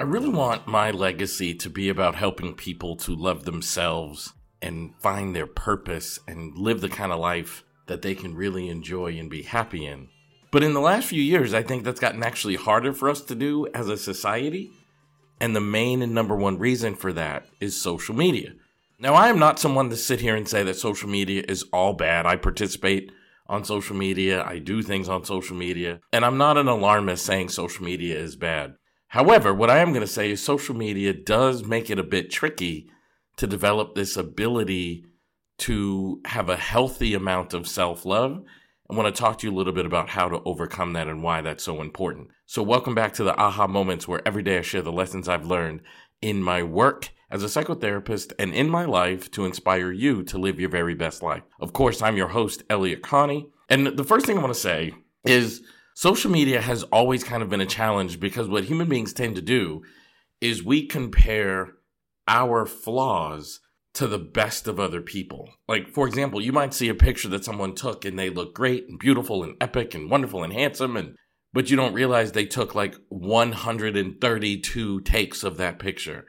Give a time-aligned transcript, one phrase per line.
[0.00, 5.36] I really want my legacy to be about helping people to love themselves and find
[5.36, 9.42] their purpose and live the kind of life that they can really enjoy and be
[9.42, 10.08] happy in.
[10.50, 13.34] But in the last few years, I think that's gotten actually harder for us to
[13.34, 14.70] do as a society.
[15.38, 18.54] And the main and number one reason for that is social media.
[18.98, 21.92] Now, I am not someone to sit here and say that social media is all
[21.92, 22.24] bad.
[22.24, 23.12] I participate
[23.48, 27.50] on social media, I do things on social media, and I'm not an alarmist saying
[27.50, 28.76] social media is bad.
[29.10, 32.30] However, what I am going to say is social media does make it a bit
[32.30, 32.88] tricky
[33.38, 35.04] to develop this ability
[35.58, 38.40] to have a healthy amount of self love.
[38.88, 41.24] I want to talk to you a little bit about how to overcome that and
[41.24, 42.28] why that's so important.
[42.46, 45.44] So, welcome back to the aha moments where every day I share the lessons I've
[45.44, 45.80] learned
[46.22, 50.60] in my work as a psychotherapist and in my life to inspire you to live
[50.60, 51.42] your very best life.
[51.58, 53.48] Of course, I'm your host, Elliott Connie.
[53.68, 55.62] And the first thing I want to say is
[55.94, 59.42] social media has always kind of been a challenge because what human beings tend to
[59.42, 59.82] do
[60.40, 61.74] is we compare
[62.26, 63.60] our flaws
[63.94, 65.50] to the best of other people.
[65.68, 68.88] Like, for example, you might see a picture that someone took and they look great
[68.88, 71.16] and beautiful and epic and wonderful and handsome and
[71.52, 76.26] but you don't realize they took like 132 takes of that picture.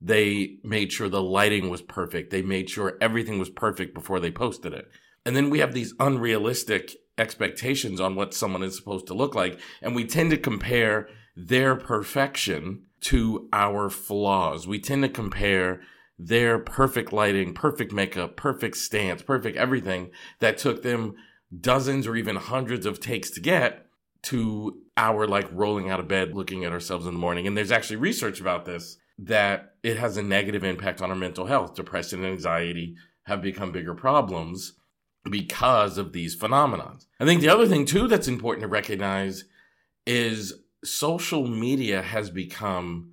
[0.00, 2.30] They made sure the lighting was perfect.
[2.30, 4.86] They made sure everything was perfect before they posted it.
[5.26, 9.58] And then we have these unrealistic expectations on what someone is supposed to look like.
[9.82, 14.66] And we tend to compare their perfection to our flaws.
[14.66, 15.82] We tend to compare
[16.18, 21.14] their perfect lighting, perfect makeup, perfect stance, perfect everything that took them
[21.60, 23.86] dozens or even hundreds of takes to get
[24.22, 27.46] to our like rolling out of bed looking at ourselves in the morning.
[27.46, 31.46] And there's actually research about this that it has a negative impact on our mental
[31.46, 31.74] health.
[31.74, 34.74] Depression and anxiety have become bigger problems
[35.30, 37.06] because of these phenomenons.
[37.18, 39.44] I think the other thing too that's important to recognize
[40.06, 43.12] is social media has become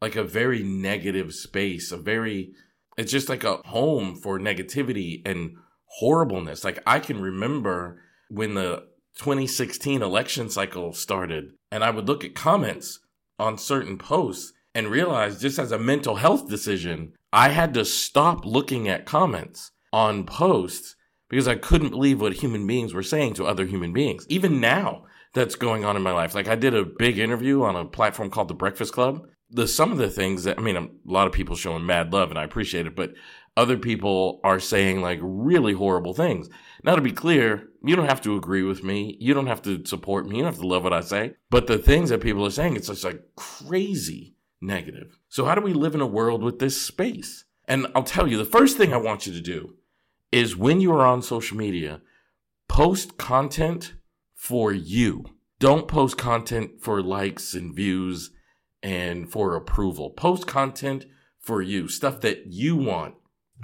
[0.00, 2.52] like a very negative space, a very
[2.96, 5.56] it's just like a home for negativity and
[5.86, 6.64] horribleness.
[6.64, 8.86] Like I can remember when the
[9.18, 13.00] 2016 election cycle started and I would look at comments
[13.38, 18.44] on certain posts and realize just as a mental health decision, I had to stop
[18.44, 20.94] looking at comments on posts
[21.30, 24.26] because I couldn't believe what human beings were saying to other human beings.
[24.28, 26.34] Even now, that's going on in my life.
[26.34, 29.26] Like I did a big interview on a platform called The Breakfast Club.
[29.52, 32.30] The some of the things that I mean, a lot of people showing mad love,
[32.30, 33.14] and I appreciate it, but
[33.56, 36.48] other people are saying like really horrible things.
[36.84, 39.16] Now, to be clear, you don't have to agree with me.
[39.20, 40.36] You don't have to support me.
[40.36, 41.34] You don't have to love what I say.
[41.50, 45.18] But the things that people are saying, it's just like crazy negative.
[45.28, 47.44] So, how do we live in a world with this space?
[47.66, 49.74] And I'll tell you, the first thing I want you to do
[50.32, 52.00] is when you are on social media,
[52.68, 53.94] post content
[54.34, 55.24] for you.
[55.58, 58.30] Don't post content for likes and views
[58.82, 60.10] and for approval.
[60.10, 61.04] Post content
[61.38, 63.14] for you, stuff that you want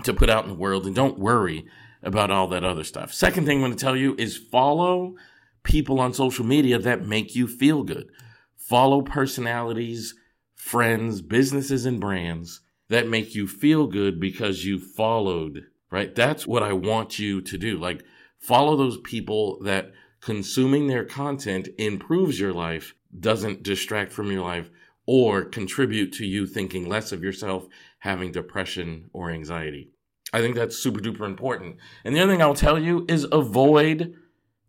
[0.05, 1.67] to put out in the world, and don't worry
[2.03, 3.13] about all that other stuff.
[3.13, 5.15] Second thing I'm going to tell you is follow
[5.63, 8.09] people on social media that make you feel good.
[8.57, 10.15] Follow personalities,
[10.55, 16.15] friends, businesses, and brands that make you feel good because you followed right?
[16.15, 17.79] That's what I want you to do.
[17.79, 18.05] Like,
[18.39, 24.71] follow those people that consuming their content improves your life, doesn't distract from your life,
[25.07, 27.67] or contribute to you thinking less of yourself,
[28.01, 29.91] having depression or anxiety.
[30.33, 31.77] I think that's super duper important.
[32.05, 34.15] And the other thing I'll tell you is avoid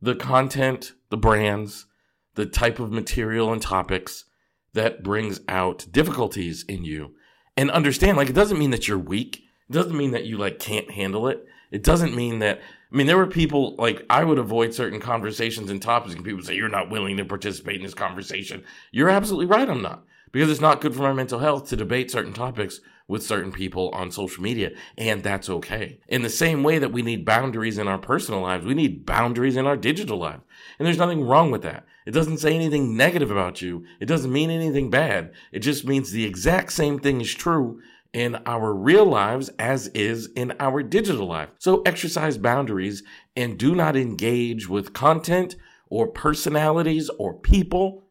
[0.02, 1.88] the content, the brands,
[2.36, 4.26] the type of material and topics
[4.74, 7.16] that brings out difficulties in you.
[7.56, 9.42] And understand, like, it doesn't mean that you're weak.
[9.70, 11.46] It doesn't mean that you like can't handle it.
[11.72, 12.60] It doesn't mean that.
[12.92, 16.42] I mean, there were people like I would avoid certain conversations and topics, and people
[16.42, 18.64] say you're not willing to participate in this conversation.
[18.92, 19.70] You're absolutely right.
[19.70, 23.24] I'm not because it's not good for my mental health to debate certain topics with
[23.24, 26.00] certain people on social media, and that's okay.
[26.08, 29.56] In the same way that we need boundaries in our personal lives, we need boundaries
[29.56, 30.42] in our digital life.
[30.78, 31.86] And there's nothing wrong with that.
[32.06, 33.86] It doesn't say anything negative about you.
[34.00, 35.32] It doesn't mean anything bad.
[35.52, 37.82] It just means the exact same thing is true
[38.14, 41.50] in our real lives as is in our digital life.
[41.60, 43.04] So exercise boundaries
[43.36, 45.56] and do not engage with content
[45.90, 48.04] or personalities or people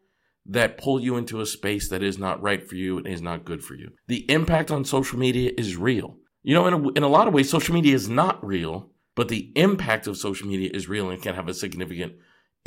[0.45, 3.45] that pull you into a space that is not right for you and is not
[3.45, 3.91] good for you.
[4.07, 6.17] The impact on social media is real.
[6.43, 9.27] You know, in a, in a lot of ways, social media is not real, but
[9.27, 12.13] the impact of social media is real and can have a significant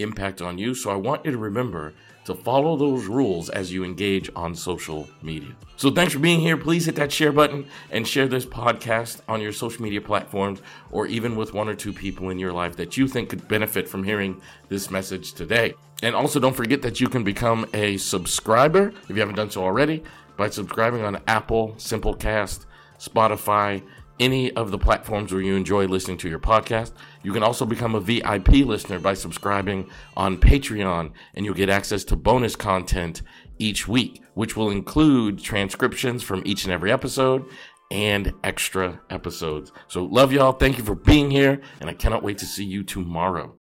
[0.03, 0.75] impact on you.
[0.75, 1.93] So I want you to remember
[2.25, 5.55] to follow those rules as you engage on social media.
[5.77, 6.57] So thanks for being here.
[6.57, 10.61] Please hit that share button and share this podcast on your social media platforms
[10.91, 13.89] or even with one or two people in your life that you think could benefit
[13.89, 15.75] from hearing this message today.
[16.03, 19.65] And also don't forget that you can become a subscriber if you haven't done so
[19.65, 20.03] already
[20.37, 22.65] by subscribing on Apple, Simplecast,
[22.99, 23.83] Spotify,
[24.21, 26.93] any of the platforms where you enjoy listening to your podcast.
[27.23, 32.05] You can also become a VIP listener by subscribing on Patreon, and you'll get access
[32.05, 33.23] to bonus content
[33.59, 37.45] each week, which will include transcriptions from each and every episode
[37.91, 39.73] and extra episodes.
[39.89, 40.53] So, love y'all.
[40.53, 43.60] Thank you for being here, and I cannot wait to see you tomorrow.